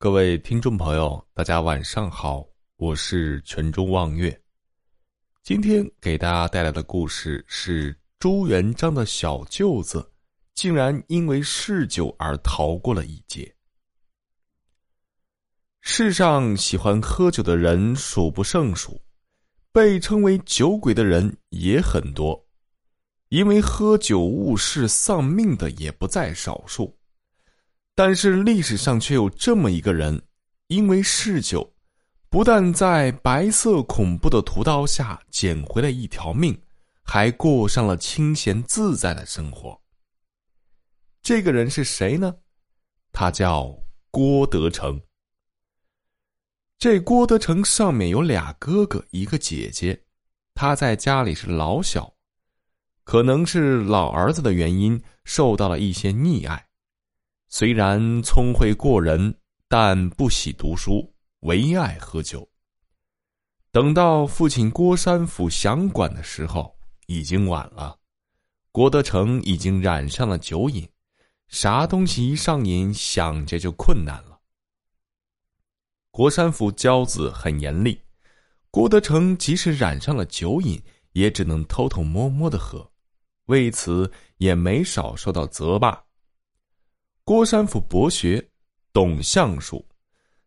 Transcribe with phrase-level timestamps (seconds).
[0.00, 4.40] 各位听众朋友，大家晚上好，我是泉州望月。
[5.42, 10.08] 今天给大家带来的故事是朱元璋的小舅子，
[10.54, 13.52] 竟然因为嗜酒而逃过了一劫。
[15.80, 19.02] 世上喜欢喝酒的人数不胜数，
[19.72, 22.46] 被称为酒鬼的人也很多，
[23.30, 26.96] 因为喝酒误事丧命的也不在少数。
[27.98, 30.22] 但是历史上却有这么一个人，
[30.68, 31.68] 因为嗜酒，
[32.30, 36.56] 不但在白色恐怖的屠刀下捡回了一条命，
[37.02, 39.76] 还过上了清闲自在的生活。
[41.22, 42.32] 这个人是谁呢？
[43.10, 43.76] 他叫
[44.12, 45.02] 郭德成。
[46.78, 50.00] 这郭德成上面有俩哥哥，一个姐姐，
[50.54, 52.14] 他在家里是老小，
[53.02, 56.67] 可能是老儿子的原因，受到了一些溺爱。
[57.50, 59.34] 虽然聪慧过人，
[59.68, 62.46] 但不喜读书，唯爱喝酒。
[63.70, 67.98] 等到父亲郭山甫想管的时候，已经晚了。
[68.70, 70.86] 郭德成已经染上了酒瘾，
[71.48, 74.38] 啥东西一上瘾，想着就困难了。
[76.10, 77.98] 郭山甫教子很严厉，
[78.70, 82.92] 郭德成即使染上了酒瘾，也只能偷偷摸摸的喝，
[83.46, 85.98] 为此也没少受到责骂。
[87.28, 88.42] 郭山甫博学，
[88.90, 89.86] 懂相术。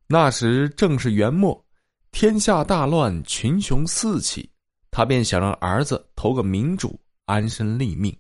[0.08, 1.64] 那时正是元末，
[2.10, 4.50] 天下大乱，群雄四起，
[4.90, 8.12] 他便想让儿子投个明主，安身立命。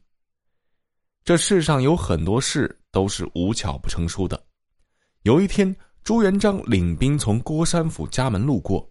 [1.24, 4.40] 这世上有很多事都是无巧不成书的。
[5.24, 8.88] 有一天，朱元璋领兵从郭山甫家门路过，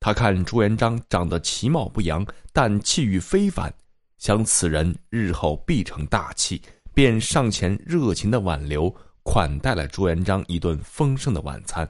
[0.00, 3.72] 他看朱元璋长得其貌不扬，但气宇非凡，
[4.18, 6.60] 想此人日后必成大器。
[6.98, 11.88] 便上前热情的挽留，款待了朱元璋一顿丰盛的晚餐，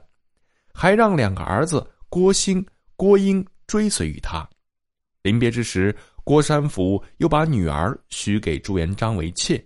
[0.71, 2.63] 还让两个儿子郭兴、
[2.95, 4.47] 郭英追随于他。
[5.23, 9.59] 临别之时，郭山甫又把女儿许给朱元璋为妾。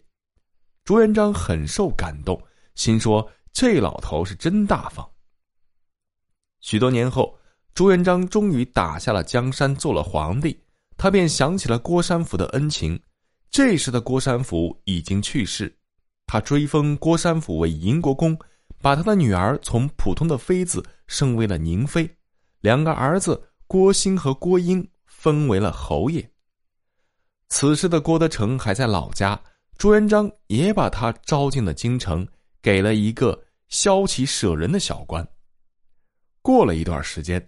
[0.86, 2.42] 朱元璋很受感动，
[2.76, 5.06] 心说这老头是真大方。
[6.62, 7.38] 许多年后，
[7.74, 10.58] 朱元璋终于打下了江山，做了皇帝，
[10.96, 12.98] 他便想起了郭山甫的恩情。
[13.54, 15.72] 这时的郭山甫已经去世，
[16.26, 18.36] 他追封郭山甫为银国公，
[18.82, 22.10] 把他的女儿从普通的妃子升为了宁妃，
[22.62, 26.28] 两个儿子郭兴和郭英封为了侯爷。
[27.50, 29.40] 此时的郭德成还在老家，
[29.78, 32.28] 朱元璋也把他招进了京城，
[32.60, 35.24] 给了一个骁骑舍人的小官。
[36.42, 37.46] 过了一段时间，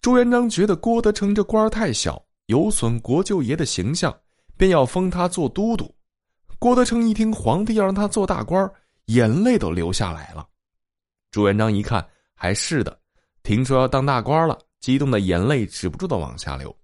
[0.00, 4.16] 朱元璋觉得郭德成这官太小，有损国舅爷的形象。
[4.58, 5.94] 便要封他做都督，
[6.58, 8.70] 郭德成一听皇帝要让他做大官，
[9.06, 10.46] 眼泪都流下来了。
[11.30, 13.00] 朱元璋一看，还是的，
[13.44, 16.76] 听说要当大官了，激动的眼泪止不住的往下流。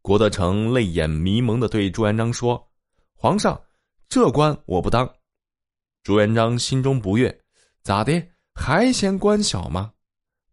[0.00, 2.66] 郭德成泪眼迷蒙的对朱元璋说
[3.14, 3.60] ：“皇上，
[4.08, 5.06] 这官我不当。”
[6.02, 7.38] 朱元璋心中不悦
[7.84, 8.26] ：“咋的？
[8.54, 9.92] 还嫌官小吗？”“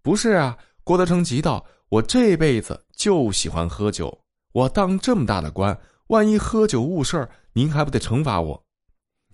[0.04, 4.20] 不是啊！”郭德成急道：“我这辈子就喜欢喝酒。”
[4.56, 5.78] 我当这么大的官，
[6.08, 8.64] 万一喝酒误事儿，您还不得惩罚我？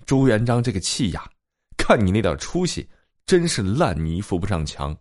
[0.04, 1.30] 朱元璋这个气呀！
[1.78, 2.90] 看你那点出息，
[3.28, 4.98] 真是烂泥扶不上墙。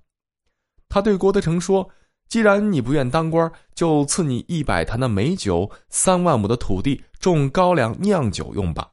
[0.90, 1.88] 他对郭德成说
[2.28, 8.90] ：“既然你不愿当官，就赐你一百坛的美酒，三万亩的土地，种高粱酿酒用吧。”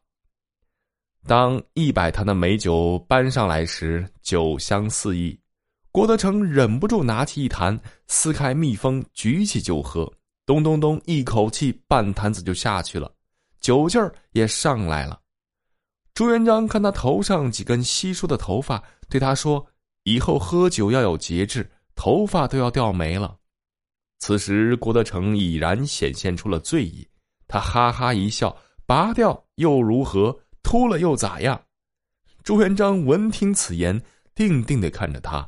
[1.28, 5.38] 当一百坛的美酒搬上来时，酒香四溢，
[5.92, 7.78] 郭德成忍不住拿起一坛，
[8.08, 10.10] 撕开密封，举起就喝。
[10.48, 11.00] 咚咚咚！
[11.04, 13.12] 一口气半坛子就下去了，
[13.60, 15.20] 酒劲儿也上来了。
[16.14, 19.68] 朱元璋看他头上几根稀疏的头发，对他说
[20.04, 23.38] ：“以后喝酒要有节制，头发都要掉没了。”
[24.20, 27.06] 此时郭德成已然显现出了醉意，
[27.46, 28.56] 他哈哈一笑
[28.88, 30.40] ：“拔掉又如何？
[30.64, 31.62] 秃了又咋样？”
[32.42, 34.02] 朱元璋闻听此言，
[34.34, 35.46] 定定的看着他。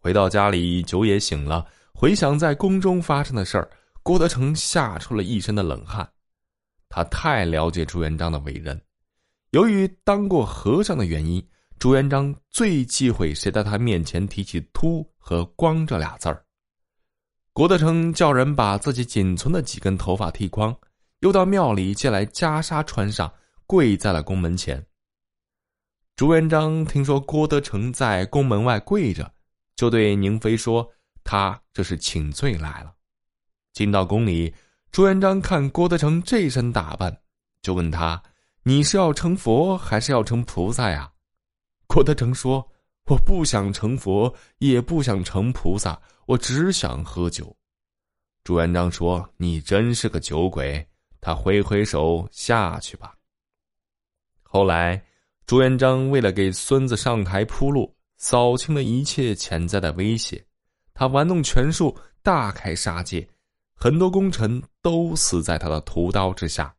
[0.00, 1.64] 回到家里，酒也醒了。
[1.98, 3.70] 回想在宫中发生的事儿，
[4.02, 6.06] 郭德成吓出了一身的冷汗。
[6.90, 8.78] 他太了解朱元璋的为人，
[9.52, 11.42] 由于当过和尚的原因，
[11.78, 16.44] 朱元璋最忌讳谁在他面前提起“秃”和“光”这俩字儿。
[17.54, 20.76] 郭德成叫人把自己仅存的几根头发剃光，
[21.20, 23.32] 又到庙里借来袈裟穿上，
[23.66, 24.84] 跪在了宫门前。
[26.14, 29.32] 朱元璋听说郭德成在宫门外跪着，
[29.76, 30.86] 就对宁妃说。
[31.26, 32.94] 他这是请罪来了。
[33.72, 34.54] 进到宫里，
[34.90, 37.14] 朱元璋看郭德成这身打扮，
[37.60, 38.22] 就问他
[38.64, 41.12] ：“你是要成佛还是要成菩萨呀？”
[41.86, 42.66] 郭德成说
[43.10, 47.54] ：“我不想成佛，也不想成菩萨，我只想喝酒。”
[48.44, 50.86] 朱元璋说：“你真是个酒鬼。”
[51.20, 53.12] 他挥挥手下去吧。
[54.42, 55.04] 后来，
[55.44, 60.45] 朱元璋为了给孙子上台铺路，扫清了一切潜在的威胁，
[60.98, 63.28] 他玩弄权术，大开杀戒，
[63.74, 66.74] 很多功臣都死在他的屠刀之下。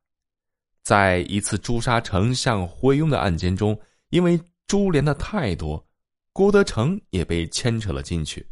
[0.81, 3.79] 在一次诛杀丞相回庸的案件中，
[4.09, 5.85] 因为株连的太多，
[6.33, 8.43] 郭德成也被牵扯了进去。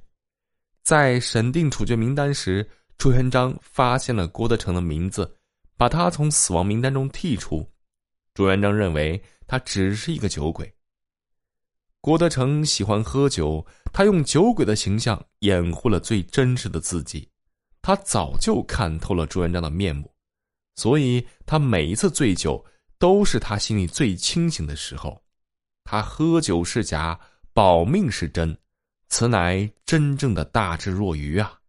[0.83, 2.69] 在审定处决名单时，
[3.00, 5.35] 朱元璋发现了郭德成的名字，
[5.77, 7.67] 把他从死亡名单中剔除。
[8.35, 10.71] 朱元璋认为他只是一个酒鬼。
[12.06, 17.28] 郭德成喜欢喝酒，他用酒鬼的形象掩护了最真实的自己。
[17.81, 20.13] 他早就看透了朱元璋的面目，
[20.75, 22.63] 所以他每一次醉酒
[23.00, 25.19] 都是他心里最清醒的时候。
[25.84, 27.19] 他喝酒是假，
[27.54, 28.56] 保命是真，
[29.10, 31.60] 此乃真正的大智若愚啊！